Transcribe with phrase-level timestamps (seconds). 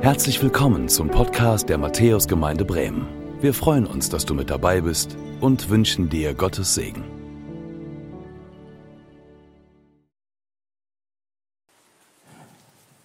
[0.00, 3.08] Herzlich willkommen zum Podcast der Matthäusgemeinde Bremen.
[3.40, 7.02] Wir freuen uns, dass du mit dabei bist und wünschen dir Gottes Segen.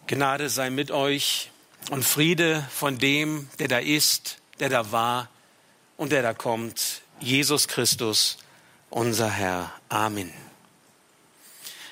[0.05, 1.49] Gnade sei mit euch
[1.89, 5.29] und Friede von dem, der da ist, der da war
[5.97, 8.37] und der da kommt, Jesus Christus,
[8.91, 9.71] unser Herr.
[9.89, 10.42] Amen.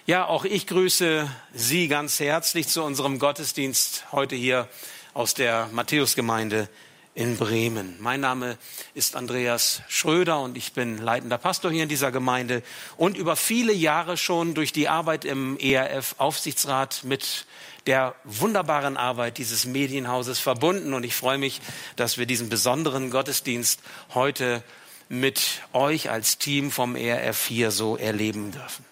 [0.07, 4.67] Ja, auch ich grüße Sie ganz herzlich zu unserem Gottesdienst heute hier
[5.13, 6.70] aus der Matthäusgemeinde
[7.13, 7.98] in Bremen.
[7.99, 8.57] Mein Name
[8.95, 12.63] ist Andreas Schröder und ich bin leitender Pastor hier in dieser Gemeinde
[12.98, 17.45] und über viele Jahre schon durch die Arbeit im ERF Aufsichtsrat mit
[17.85, 21.62] der wunderbaren Arbeit dieses Medienhauses verbunden und ich freue mich,
[21.95, 23.81] dass wir diesen besonderen Gottesdienst
[24.15, 24.63] heute
[25.09, 28.91] mit euch als Team vom ERF hier so erleben dürfen.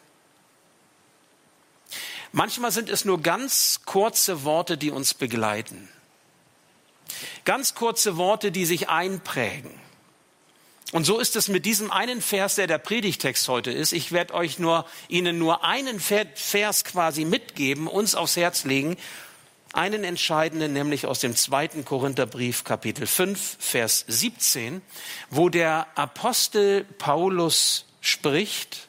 [2.32, 5.90] Manchmal sind es nur ganz kurze Worte, die uns begleiten.
[7.44, 9.72] Ganz kurze Worte, die sich einprägen.
[10.92, 13.94] Und so ist es mit diesem einen Vers, der der Predigtext heute ist.
[13.94, 18.98] Ich werde euch nur, Ihnen nur einen Vers quasi mitgeben, uns aufs Herz legen.
[19.72, 24.82] Einen entscheidenden, nämlich aus dem zweiten Korintherbrief, Kapitel 5, Vers 17,
[25.30, 28.88] wo der Apostel Paulus spricht,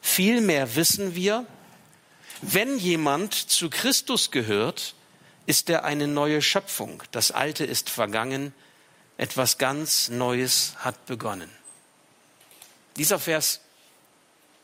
[0.00, 1.44] vielmehr wissen wir,
[2.52, 4.94] wenn jemand zu Christus gehört,
[5.46, 7.02] ist er eine neue Schöpfung.
[7.10, 8.52] Das Alte ist vergangen,
[9.16, 11.50] etwas ganz Neues hat begonnen.
[12.96, 13.60] Dieser Vers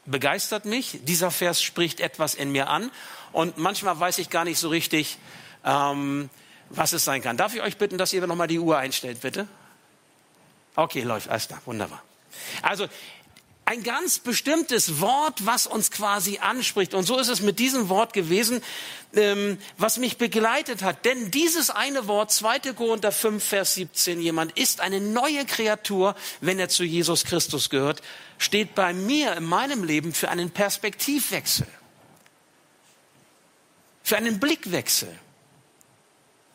[0.06, 2.91] begeistert mich, dieser Vers spricht etwas in mir an
[3.33, 5.19] und manchmal weiß ich gar nicht so richtig,
[5.64, 6.31] ähm,
[6.70, 7.36] was es sein kann.
[7.36, 9.47] Darf ich euch bitten, dass ihr nochmal die Uhr einstellt, bitte?
[10.77, 12.03] Okay, läuft, alles klar, wunderbar.
[12.62, 12.89] Also
[13.71, 16.93] ein ganz bestimmtes Wort, was uns quasi anspricht.
[16.93, 18.65] Und so ist es mit diesem Wort gewesen,
[19.15, 21.05] ähm, was mich begleitet hat.
[21.05, 22.73] Denn dieses eine Wort, 2.
[22.73, 28.03] Korinther 5, Vers 17, jemand ist eine neue Kreatur, wenn er zu Jesus Christus gehört,
[28.39, 31.69] steht bei mir in meinem Leben für einen Perspektivwechsel,
[34.03, 35.17] für einen Blickwechsel.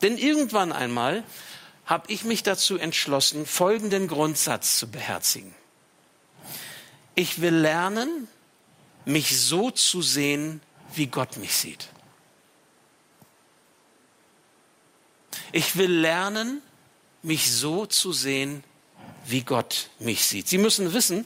[0.02, 1.24] Denn irgendwann einmal
[1.86, 5.54] habe ich mich dazu entschlossen, folgenden Grundsatz zu beherzigen.
[7.16, 8.28] Ich will lernen,
[9.06, 10.60] mich so zu sehen,
[10.94, 11.88] wie Gott mich sieht.
[15.50, 16.60] Ich will lernen,
[17.22, 18.62] mich so zu sehen,
[19.24, 20.46] wie Gott mich sieht.
[20.46, 21.24] Sie müssen wissen,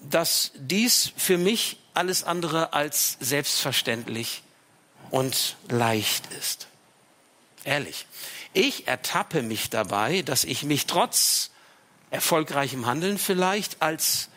[0.00, 4.42] dass dies für mich alles andere als selbstverständlich
[5.10, 6.66] und leicht ist.
[7.62, 8.06] Ehrlich.
[8.52, 11.50] Ich ertappe mich dabei, dass ich mich trotz
[12.10, 14.28] erfolgreichem Handeln vielleicht als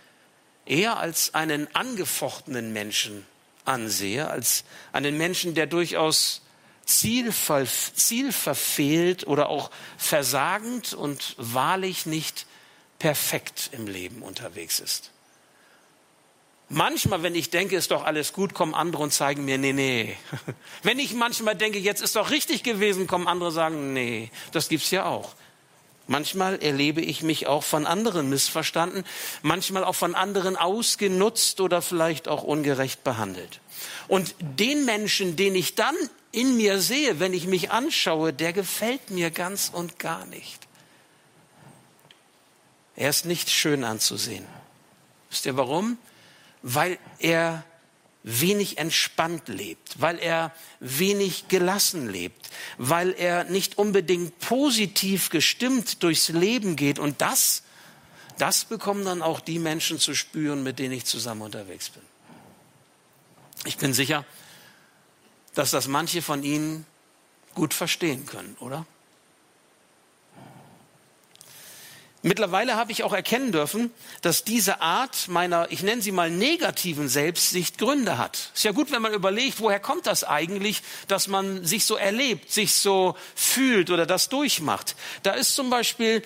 [0.65, 3.25] eher als einen angefochtenen Menschen
[3.65, 6.41] ansehe, als einen Menschen, der durchaus
[6.85, 7.31] Ziel,
[7.95, 12.45] Ziel verfehlt oder auch versagend und wahrlich nicht
[12.99, 15.11] perfekt im Leben unterwegs ist.
[16.73, 20.15] Manchmal, wenn ich denke, ist doch alles gut, kommen andere und zeigen mir, nee, nee.
[20.83, 24.69] Wenn ich manchmal denke, jetzt ist doch richtig gewesen, kommen andere und sagen, nee, das
[24.69, 25.35] gibt's ja auch.
[26.07, 29.05] Manchmal erlebe ich mich auch von anderen missverstanden,
[29.43, 33.61] manchmal auch von anderen ausgenutzt oder vielleicht auch ungerecht behandelt.
[34.07, 35.95] Und den Menschen, den ich dann
[36.31, 40.59] in mir sehe, wenn ich mich anschaue, der gefällt mir ganz und gar nicht.
[42.95, 44.45] Er ist nicht schön anzusehen.
[45.29, 45.97] Wisst ihr warum?
[46.61, 47.63] Weil er
[48.23, 56.29] wenig entspannt lebt, weil er wenig gelassen lebt, weil er nicht unbedingt positiv gestimmt durchs
[56.29, 56.99] Leben geht.
[56.99, 57.63] Und das,
[58.37, 62.03] das bekommen dann auch die Menschen zu spüren, mit denen ich zusammen unterwegs bin.
[63.65, 64.25] Ich bin sicher,
[65.53, 66.85] dass das manche von Ihnen
[67.53, 68.85] gut verstehen können, oder?
[72.23, 77.09] Mittlerweile habe ich auch erkennen dürfen, dass diese Art meiner, ich nenne sie mal negativen
[77.09, 78.51] Selbstsicht Gründe hat.
[78.53, 82.51] Ist ja gut, wenn man überlegt, woher kommt das eigentlich, dass man sich so erlebt,
[82.51, 84.95] sich so fühlt oder das durchmacht.
[85.23, 86.21] Da ist zum Beispiel,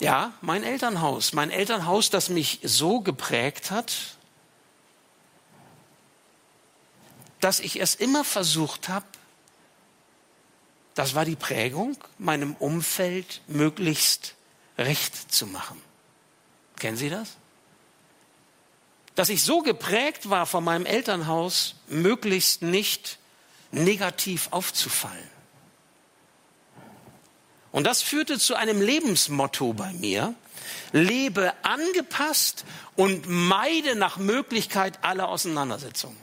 [0.00, 1.34] ja, mein Elternhaus.
[1.34, 3.92] Mein Elternhaus, das mich so geprägt hat,
[7.40, 9.04] dass ich es immer versucht habe,
[10.94, 14.36] das war die Prägung, meinem Umfeld möglichst
[14.84, 15.80] recht zu machen.
[16.78, 17.36] Kennen Sie das?
[19.14, 23.18] Dass ich so geprägt war von meinem Elternhaus, möglichst nicht
[23.70, 25.30] negativ aufzufallen.
[27.72, 30.34] Und das führte zu einem Lebensmotto bei mir.
[30.92, 32.64] Lebe angepasst
[32.96, 36.16] und meide nach Möglichkeit alle Auseinandersetzungen.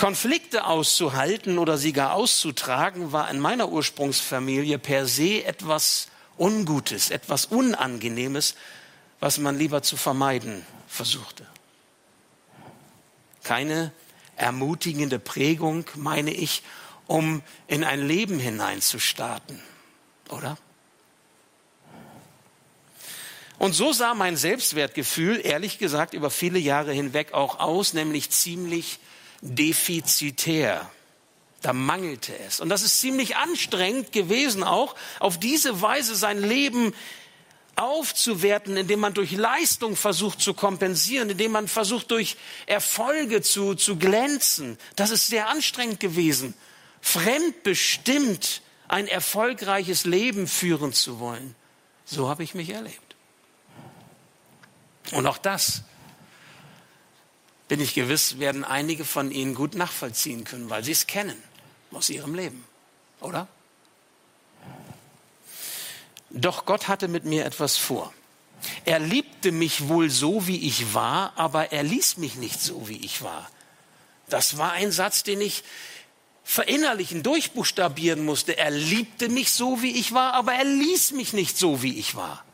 [0.00, 6.08] Konflikte auszuhalten oder sie gar auszutragen, war in meiner Ursprungsfamilie per se etwas
[6.38, 8.54] Ungutes, etwas Unangenehmes,
[9.18, 11.46] was man lieber zu vermeiden versuchte.
[13.42, 13.92] Keine
[14.36, 16.62] ermutigende Prägung, meine ich,
[17.06, 19.60] um in ein Leben hineinzustarten,
[20.30, 20.56] oder?
[23.58, 28.98] Und so sah mein Selbstwertgefühl, ehrlich gesagt, über viele Jahre hinweg auch aus, nämlich ziemlich
[29.40, 30.90] defizitär.
[31.62, 32.60] Da mangelte es.
[32.60, 36.94] Und das ist ziemlich anstrengend gewesen auch, auf diese Weise sein Leben
[37.76, 43.96] aufzuwerten, indem man durch Leistung versucht zu kompensieren, indem man versucht durch Erfolge zu, zu
[43.96, 44.78] glänzen.
[44.96, 46.54] Das ist sehr anstrengend gewesen,
[47.00, 51.54] fremdbestimmt ein erfolgreiches Leben führen zu wollen.
[52.04, 53.14] So habe ich mich erlebt.
[55.12, 55.82] Und auch das,
[57.70, 61.40] bin ich gewiss, werden einige von Ihnen gut nachvollziehen können, weil sie es kennen
[61.92, 62.64] aus ihrem Leben,
[63.20, 63.46] oder?
[66.30, 68.12] Doch Gott hatte mit mir etwas vor.
[68.84, 73.04] Er liebte mich wohl so, wie ich war, aber er ließ mich nicht so, wie
[73.04, 73.48] ich war.
[74.28, 75.62] Das war ein Satz, den ich
[76.42, 78.58] verinnerlichen, durchbuchstabieren musste.
[78.58, 82.16] Er liebte mich so, wie ich war, aber er ließ mich nicht so, wie ich
[82.16, 82.44] war.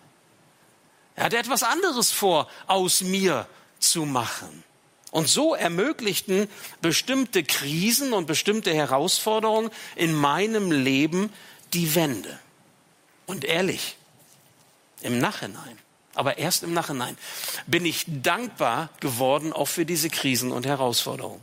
[1.14, 3.48] Er hatte etwas anderes vor, aus mir
[3.78, 4.65] zu machen.
[5.16, 6.46] Und so ermöglichten
[6.82, 11.32] bestimmte Krisen und bestimmte Herausforderungen in meinem Leben
[11.72, 12.38] die Wende.
[13.24, 13.96] Und ehrlich,
[15.00, 15.78] im Nachhinein,
[16.12, 17.16] aber erst im Nachhinein,
[17.66, 21.40] bin ich dankbar geworden auch für diese Krisen und Herausforderungen.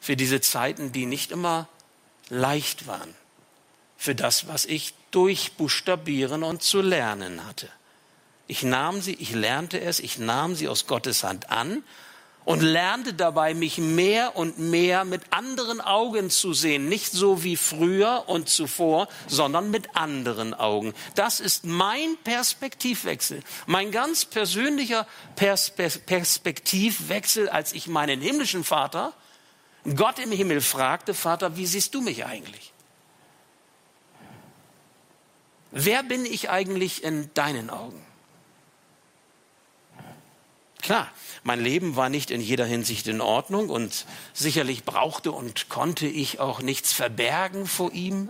[0.00, 1.68] Für diese Zeiten, die nicht immer
[2.28, 3.14] leicht waren.
[3.98, 7.68] Für das, was ich durchbuchstabieren und zu lernen hatte.
[8.48, 11.84] Ich nahm sie, ich lernte es, ich nahm sie aus Gottes Hand an
[12.44, 16.88] und lernte dabei, mich mehr und mehr mit anderen Augen zu sehen.
[16.88, 20.94] Nicht so wie früher und zuvor, sondern mit anderen Augen.
[21.14, 25.06] Das ist mein Perspektivwechsel, mein ganz persönlicher
[25.36, 29.14] Perspe Perspektivwechsel, als ich meinen himmlischen Vater,
[29.96, 32.72] Gott im Himmel, fragte, Vater, wie siehst du mich eigentlich?
[35.70, 38.04] Wer bin ich eigentlich in deinen Augen?
[40.82, 41.08] Klar,
[41.42, 46.40] mein Leben war nicht in jeder Hinsicht in Ordnung und sicherlich brauchte und konnte ich
[46.40, 48.28] auch nichts verbergen vor ihm.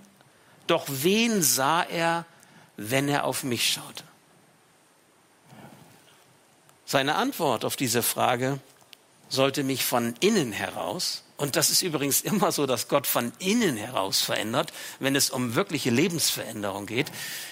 [0.67, 2.25] Doch wen sah er,
[2.77, 4.05] wenn er auf mich schaute?
[6.87, 8.59] Seine Antwort auf diese Frage
[9.31, 13.79] sollte mich von innen heraus und das ist übrigens immer so, dass Gott von innen
[13.79, 17.07] heraus verändert, wenn es um wirkliche Lebensveränderung geht,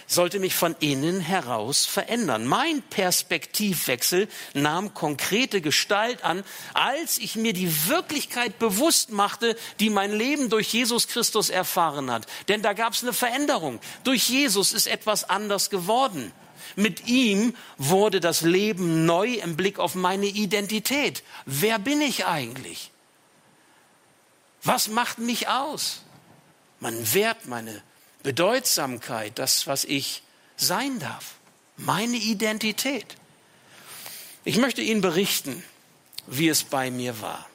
[0.07, 2.47] sollte mich von innen heraus verändern.
[2.47, 6.45] Mein Perspektivwechsel nahm konkrete Gestalt an,
[6.75, 12.27] als ich mir die Wirklichkeit bewusst machte, die mein Leben durch Jesus Christus erfahren hat.
[12.49, 13.81] Denn da gab es eine Veränderung.
[14.05, 16.31] Durch Jesus ist etwas anders geworden.
[16.77, 21.23] Mit ihm wurde das Leben neu im Blick auf meine Identität.
[21.47, 22.91] Wer bin ich eigentlich?
[24.63, 26.03] Was macht mich aus?
[26.81, 27.83] Mein Wert, meine
[28.23, 30.23] Bedeutsamkeit, das, was ich
[30.57, 31.35] sein darf,
[31.77, 33.17] meine Identität.
[34.45, 35.63] Ich möchte Ihnen berichten,
[36.27, 37.49] wie es bei mir war.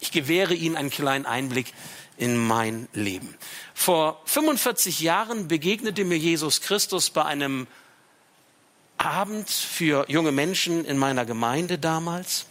[0.00, 1.72] Ich gewähre Ihnen einen kleinen Einblick
[2.16, 3.34] in mein Leben.
[3.74, 7.66] Vor 45 Jahren begegnete mir Jesus Christus bei einem
[8.96, 12.46] Abend für junge Menschen in meiner Gemeinde damals.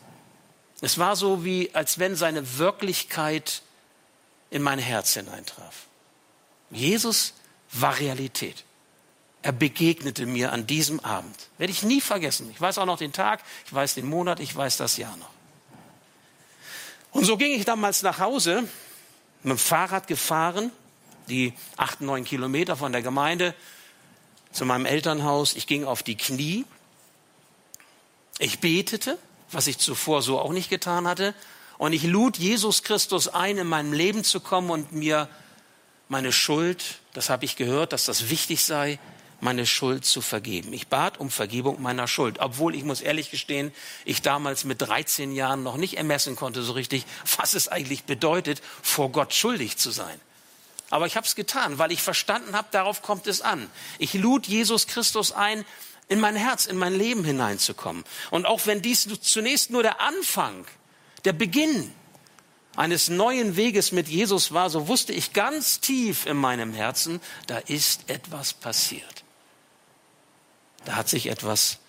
[0.82, 3.62] Es war so, wie als wenn seine Wirklichkeit
[4.50, 5.88] in mein Herz hineintraf.
[6.70, 7.34] Jesus
[7.72, 8.65] war Realität.
[9.41, 11.36] Er begegnete mir an diesem Abend.
[11.58, 12.50] Werde ich nie vergessen.
[12.51, 15.29] Ich weiß auch noch den Tag, ich weiß den Monat, ich weiß das Jahr noch.
[17.12, 18.67] Und so ging ich damals nach Hause,
[19.44, 20.72] mit dem Fahrrad gefahren,
[21.30, 23.54] die acht, neun Kilometer von der Gemeinde
[24.52, 25.56] zu meinem Elternhaus.
[25.56, 26.66] Ich ging auf die Knie.
[28.40, 29.18] Ich betete
[29.54, 31.34] was ich zuvor so auch nicht getan hatte.
[31.78, 35.30] Und ich lud Jesus Christus ein, in meinem Leben zu kommen und mir
[36.10, 39.00] meine Schuld, das habe ich gehört, dass das wichtig sei,
[39.44, 40.74] meine Schuld zu vergeben.
[40.74, 43.72] Ich bat um Vergebung meiner Schuld, obwohl ich muss ehrlich gestehen,
[44.06, 47.06] ich damals mit 13 Jahren noch nicht ermessen konnte so richtig,
[47.38, 50.20] was es eigentlich bedeutet, vor Gott schuldig zu sein.
[50.90, 53.70] Aber ich habe es getan, weil ich verstanden habe, darauf kommt es an.
[54.00, 55.66] Ich lud Jesus Christus ein,
[56.08, 58.04] in mein Herz, in mein Leben hineinzukommen.
[58.30, 60.66] Und auch wenn dies zunächst nur der Anfang,
[61.26, 61.92] der Beginn
[62.76, 67.58] eines neuen Weges mit Jesus war, so wusste ich ganz tief in meinem Herzen, da
[67.58, 69.23] ist etwas passiert.
[70.86, 71.80] Da hat sich etwas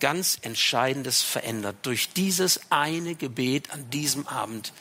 [0.00, 4.72] ganz Entscheidendes verändert durch dieses eine Gebet an diesem Abend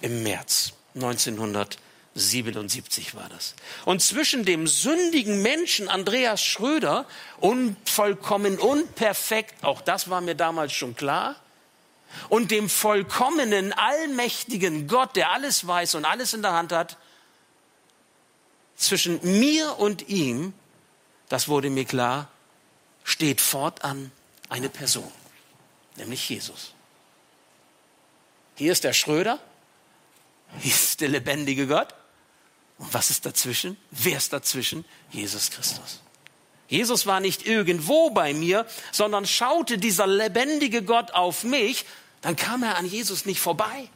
[0.00, 3.54] im März 1977 war das.
[3.84, 7.06] Und zwischen dem sündigen Menschen Andreas Schröder,
[7.38, 11.36] unvollkommen, unperfekt, auch das war mir damals schon klar,
[12.28, 16.96] und dem vollkommenen, allmächtigen Gott, der alles weiß und alles in der Hand hat,
[18.76, 20.52] zwischen mir und ihm,
[21.28, 22.28] das wurde mir klar,
[23.10, 24.12] steht fortan
[24.48, 25.10] eine Person,
[25.96, 26.72] nämlich Jesus.
[28.54, 29.40] Hier ist der Schröder,
[30.60, 31.88] hier ist der lebendige Gott.
[32.78, 33.76] Und was ist dazwischen?
[33.90, 34.84] Wer ist dazwischen?
[35.10, 36.00] Jesus Christus.
[36.68, 41.84] Jesus war nicht irgendwo bei mir, sondern schaute dieser lebendige Gott auf mich,
[42.22, 43.88] dann kam er an Jesus nicht vorbei.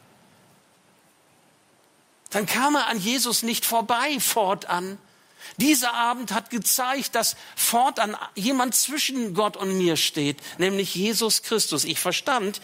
[2.31, 4.97] Dann kam er an Jesus nicht vorbei fortan.
[5.57, 11.83] Dieser Abend hat gezeigt, dass fortan jemand zwischen Gott und mir steht, nämlich Jesus Christus.
[11.83, 12.61] Ich verstand,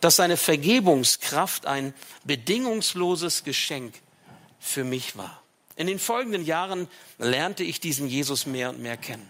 [0.00, 3.94] dass seine Vergebungskraft ein bedingungsloses Geschenk
[4.60, 5.42] für mich war.
[5.76, 6.88] In den folgenden Jahren
[7.18, 9.28] lernte ich diesen Jesus mehr und mehr kennen.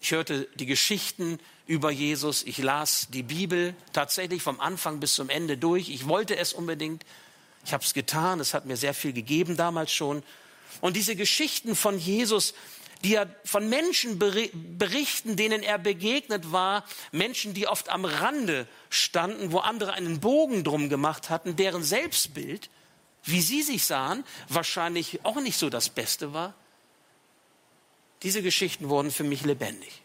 [0.00, 5.28] Ich hörte die Geschichten über Jesus, ich las die Bibel tatsächlich vom Anfang bis zum
[5.28, 5.88] Ende durch.
[5.88, 7.04] Ich wollte es unbedingt.
[7.64, 10.22] Ich habe es getan, es hat mir sehr viel gegeben damals schon.
[10.80, 12.54] Und diese Geschichten von Jesus,
[13.04, 19.52] die er von Menschen berichten, denen er begegnet war, Menschen, die oft am Rande standen,
[19.52, 22.70] wo andere einen Bogen drum gemacht hatten, deren Selbstbild,
[23.24, 26.54] wie sie sich sahen, wahrscheinlich auch nicht so das Beste war.
[28.22, 30.02] Diese Geschichten wurden für mich lebendig.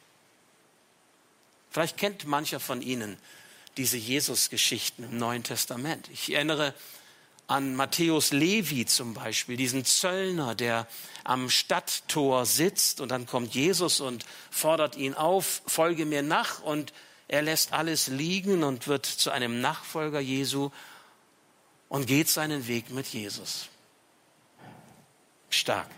[1.70, 3.18] Vielleicht kennt mancher von Ihnen
[3.78, 6.10] diese Jesus-Geschichten im Neuen Testament.
[6.12, 6.74] Ich erinnere
[7.51, 10.88] an Matthäus Levi zum Beispiel, diesen Zöllner, der
[11.25, 16.93] am Stadttor sitzt und dann kommt Jesus und fordert ihn auf, folge mir nach und
[17.27, 20.72] er lässt alles liegen und wird zu einem Nachfolger Jesu
[21.89, 23.67] und geht seinen Weg mit Jesus.
[25.50, 25.89] Stark.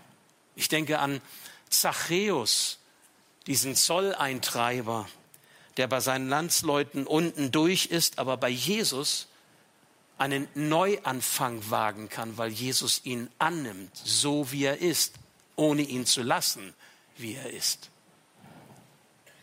[0.56, 1.20] Ich denke an
[1.70, 2.78] Zachäus,
[3.46, 5.08] diesen Zolleintreiber,
[5.76, 9.28] der bei seinen Landsleuten unten durch ist, aber bei Jesus
[10.18, 15.14] einen Neuanfang wagen kann, weil Jesus ihn annimmt, so wie er ist,
[15.56, 16.74] ohne ihn zu lassen,
[17.16, 17.90] wie er ist.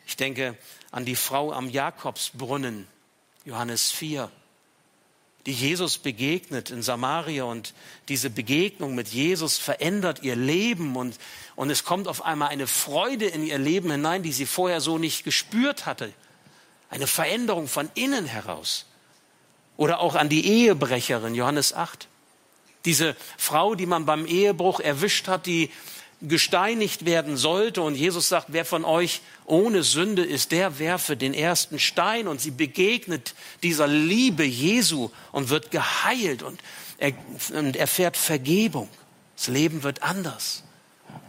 [0.05, 0.57] Ich denke
[0.91, 2.87] an die Frau am Jakobsbrunnen,
[3.45, 4.29] Johannes 4,
[5.45, 7.73] die Jesus begegnet in Samaria und
[8.09, 11.17] diese Begegnung mit Jesus verändert ihr Leben und,
[11.55, 14.99] und es kommt auf einmal eine Freude in ihr Leben hinein, die sie vorher so
[14.99, 16.13] nicht gespürt hatte.
[16.89, 18.85] Eine Veränderung von innen heraus.
[19.77, 22.07] Oder auch an die Ehebrecherin, Johannes 8.
[22.85, 25.69] Diese Frau, die man beim Ehebruch erwischt hat, die
[26.21, 27.81] gesteinigt werden sollte.
[27.81, 32.27] Und Jesus sagt, wer von euch ohne Sünde ist, der werfe den ersten Stein.
[32.27, 36.59] Und sie begegnet dieser Liebe Jesu und wird geheilt und,
[36.97, 37.13] er,
[37.53, 38.89] und erfährt Vergebung.
[39.35, 40.63] Das Leben wird anders,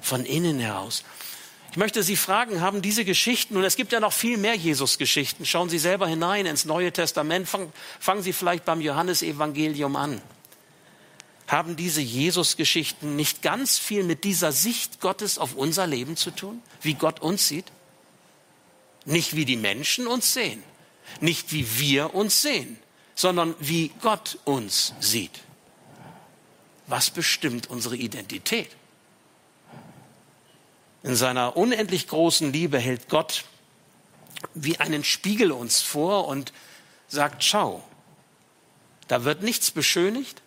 [0.01, 1.05] von innen heraus.
[1.73, 5.47] Ich möchte Sie fragen, haben diese Geschichten, und es gibt ja noch viel mehr Jesus-Geschichten,
[5.47, 10.21] schauen Sie selber hinein ins Neue Testament, fangen, fangen Sie vielleicht beim Johannesevangelium an.
[11.49, 16.61] Haben diese Jesus-Geschichten nicht ganz viel mit dieser Sicht Gottes auf unser Leben zu tun,
[16.83, 17.73] wie Gott uns sieht?
[19.07, 20.63] Nicht wie die Menschen uns sehen,
[21.23, 22.79] nicht wie wir uns sehen,
[23.15, 25.41] sondern wie Gott uns sieht.
[26.87, 28.69] Was bestimmt unsere Identität?
[31.03, 33.45] In seiner unendlich großen Liebe hält Gott
[34.55, 36.53] wie einen Spiegel uns vor und
[37.09, 37.83] sagt, schau,
[39.09, 40.43] da wird nichts beschönigt,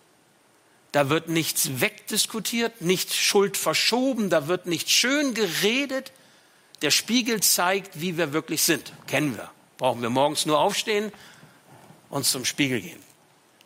[0.92, 6.12] da wird nichts wegdiskutiert, nicht Schuld verschoben, da wird nicht schön geredet.
[6.82, 8.92] Der Spiegel zeigt, wie wir wirklich sind.
[9.06, 9.50] Kennen wir.
[9.78, 11.12] Brauchen wir morgens nur aufstehen
[12.08, 13.00] und zum Spiegel gehen.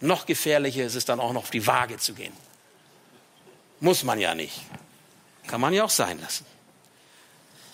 [0.01, 2.33] Noch gefährlicher ist es dann auch noch auf die Waage zu gehen.
[3.81, 4.61] Muss man ja nicht.
[5.47, 6.45] Kann man ja auch sein lassen.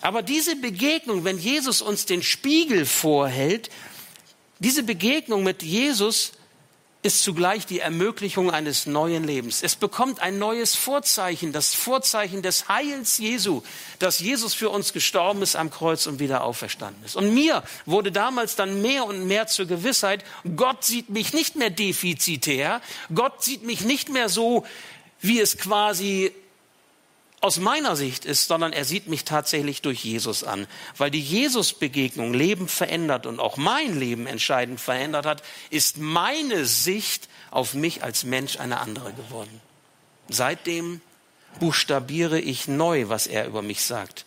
[0.00, 3.70] Aber diese Begegnung, wenn Jesus uns den Spiegel vorhält,
[4.58, 6.32] diese Begegnung mit Jesus
[7.06, 9.62] ist zugleich die Ermöglichung eines neuen Lebens.
[9.62, 13.62] Es bekommt ein neues Vorzeichen, das Vorzeichen des Heils Jesu,
[14.00, 17.14] dass Jesus für uns gestorben ist am Kreuz und wieder auferstanden ist.
[17.14, 20.24] Und mir wurde damals dann mehr und mehr zur Gewissheit,
[20.56, 22.80] Gott sieht mich nicht mehr defizitär,
[23.14, 24.66] Gott sieht mich nicht mehr so,
[25.20, 26.32] wie es quasi
[27.40, 30.66] aus meiner Sicht ist, sondern er sieht mich tatsächlich durch Jesus an.
[30.96, 37.28] Weil die Jesus-Begegnung Leben verändert und auch mein Leben entscheidend verändert hat, ist meine Sicht
[37.50, 39.60] auf mich als Mensch eine andere geworden.
[40.28, 41.00] Seitdem
[41.60, 44.24] buchstabiere ich neu, was er über mich sagt.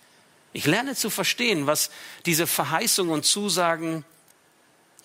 [0.53, 1.91] Ich lerne zu verstehen, was
[2.25, 4.05] diese Verheißungen und Zusagen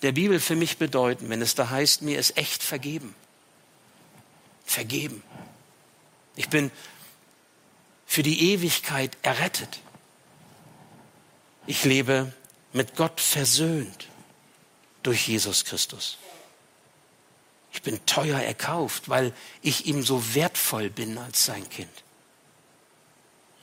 [0.03, 3.15] der Bibel für mich bedeuten, wenn es da heißt, mir ist echt vergeben.
[4.65, 5.23] vergeben.
[6.37, 6.71] Ich bin
[8.07, 9.81] für die Ewigkeit errettet.
[11.67, 12.33] Ich lebe
[12.73, 14.09] mit Gott versöhnt
[15.03, 16.19] durch Jesus Christus.
[17.73, 19.33] Ich bin teuer erkauft, weil
[19.63, 21.91] ich ihm so wertvoll bin als sein Kind.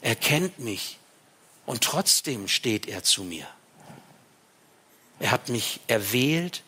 [0.01, 0.97] Er kennt mich
[1.65, 3.47] und trotzdem steht er zu mir.
[5.19, 6.63] Er hat mich erwählt,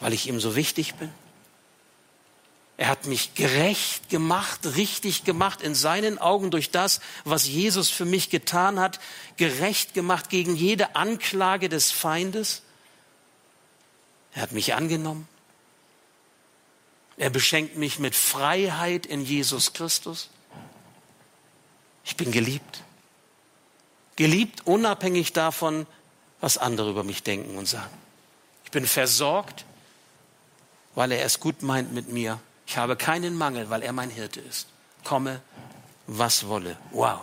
[0.00, 1.12] weil ich ihm so wichtig bin.
[2.82, 8.04] Er hat mich gerecht gemacht, richtig gemacht in seinen Augen durch das, was Jesus für
[8.04, 8.98] mich getan hat,
[9.36, 12.62] gerecht gemacht gegen jede Anklage des Feindes.
[14.34, 15.28] Er hat mich angenommen.
[17.16, 20.28] Er beschenkt mich mit Freiheit in Jesus Christus.
[22.04, 22.82] Ich bin geliebt.
[24.16, 25.86] Geliebt unabhängig davon,
[26.40, 27.96] was andere über mich denken und sagen.
[28.64, 29.66] Ich bin versorgt,
[30.96, 32.40] weil er es gut meint mit mir.
[32.72, 34.66] Ich habe keinen Mangel, weil er mein Hirte ist.
[35.04, 35.42] Komme,
[36.06, 36.78] was wolle.
[36.90, 37.20] Wow.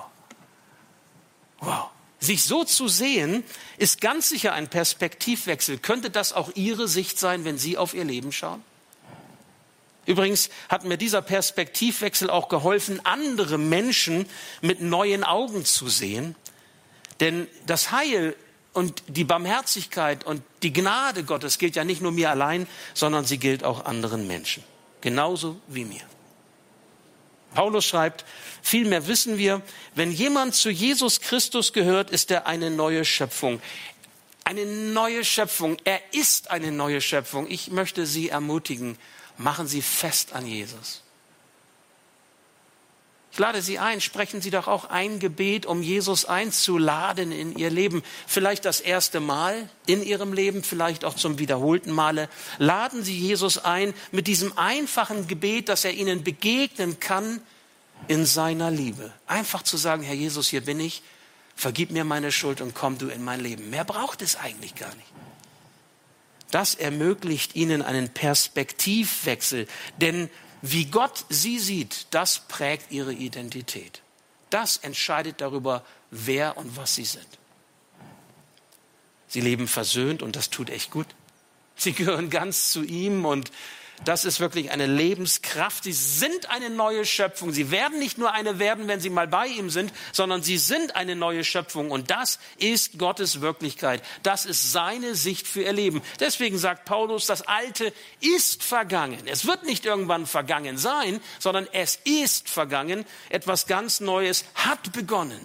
[1.60, 1.88] Wow.
[2.20, 3.44] Sich so zu sehen,
[3.80, 5.80] ist ganz sicher ein Perspektivwechsel.
[5.80, 8.64] Könnte das auch Ihre Sicht sein, wenn Sie auf Ihr Leben schauen?
[10.06, 14.28] Übrigens hat mir dieser Perspektivwechsel auch geholfen, andere Menschen
[14.62, 16.36] mit neuen Augen zu sehen.
[17.22, 18.36] Denn das Heil
[18.74, 23.40] und die Barmherzigkeit und die Gnade Gottes gilt ja nicht nur mir allein, sondern sie
[23.40, 24.64] gilt auch anderen Menschen.
[25.02, 26.02] Genauso wie mir.
[27.54, 28.26] Paulus schreibt,
[28.62, 29.62] vielmehr wissen wir,
[29.96, 33.62] wenn jemand zu Jesus Christus gehört, ist er eine neue Schöpfung.
[34.44, 35.78] Eine neue Schöpfung.
[35.84, 37.48] Er ist eine neue Schöpfung.
[37.50, 38.98] Ich möchte Sie ermutigen,
[39.38, 41.02] machen Sie fest an Jesus.
[43.32, 47.70] Ich lade Sie ein, sprechen Sie doch auch ein Gebet, um Jesus einzuladen in Ihr
[47.70, 48.02] Leben.
[48.26, 52.28] Vielleicht das erste Mal in Ihrem Leben, vielleicht auch zum wiederholten Male.
[52.58, 57.40] Laden Sie Jesus ein mit diesem einfachen Gebet, dass er Ihnen begegnen kann
[58.08, 59.12] in seiner Liebe.
[59.28, 61.04] Einfach zu sagen, Herr Jesus, hier bin ich,
[61.56, 63.70] vergib mir meine Schuld und komm du in mein Leben.
[63.70, 65.08] Mehr braucht es eigentlich gar nicht.
[66.50, 74.02] Das ermöglicht Ihnen einen Perspektivwechsel, denn wie Gott sie sieht, das prägt ihre Identität.
[74.50, 77.28] Das entscheidet darüber, wer und was sie sind.
[79.28, 81.08] Sie leben versöhnt und das tut echt gut.
[81.76, 83.52] Sie gehören ganz zu ihm und
[84.06, 85.84] das ist wirklich eine Lebenskraft.
[85.84, 87.52] Sie sind eine neue Schöpfung.
[87.52, 90.96] Sie werden nicht nur eine werden, wenn sie mal bei ihm sind, sondern sie sind
[90.96, 91.92] eine neue Schöpfung.
[91.92, 94.02] Und das ist Gottes Wirklichkeit.
[94.24, 96.02] Das ist seine Sicht für ihr Leben.
[96.20, 99.20] Deswegen sagt Paulus, das Alte ist vergangen.
[99.26, 103.06] Es wird nicht irgendwann vergangen sein, sondern es ist vergangen.
[103.30, 105.40] Etwas ganz Neues hat begonnen.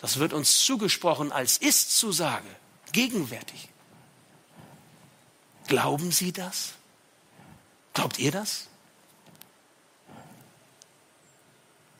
[0.00, 2.48] Das wird uns zugesprochen als Ist-Zusage,
[2.92, 3.68] gegenwärtig.
[5.68, 6.74] Glauben Sie das?
[7.94, 8.68] Glaubt ihr das?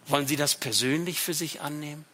[0.07, 2.05] Wollen Sie das persönlich für sich annehmen?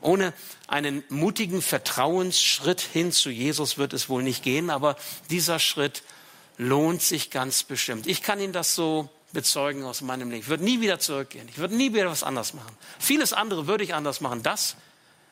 [0.00, 0.32] Ohne
[0.68, 4.96] einen mutigen Vertrauensschritt hin zu Jesus wird es wohl nicht gehen, aber
[5.28, 6.04] dieser Schritt
[6.56, 8.06] lohnt sich ganz bestimmt.
[8.06, 10.42] Ich kann Ihnen das so bezeugen aus meinem Leben.
[10.42, 11.48] Ich würde nie wieder zurückgehen.
[11.48, 12.76] Ich würde nie wieder was anders machen.
[12.98, 14.42] Vieles andere würde ich anders machen.
[14.42, 14.76] Das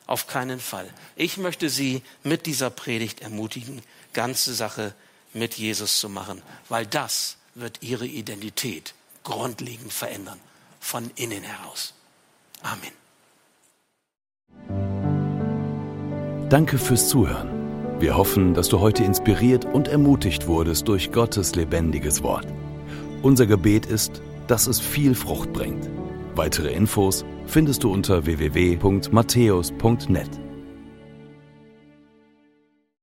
[0.05, 0.89] auf keinen Fall.
[1.15, 3.81] Ich möchte Sie mit dieser Predigt ermutigen,
[4.13, 4.93] ganze Sache
[5.33, 10.39] mit Jesus zu machen, weil das wird ihre Identität grundlegend verändern,
[10.79, 11.93] von innen heraus.
[12.61, 12.91] Amen.
[16.49, 17.49] Danke fürs Zuhören.
[17.99, 22.47] Wir hoffen, dass du heute inspiriert und ermutigt wurdest durch Gottes lebendiges Wort.
[23.21, 25.89] Unser Gebet ist, dass es viel Frucht bringt.
[26.35, 30.46] Weitere Infos findest du unter www.matthäus.net.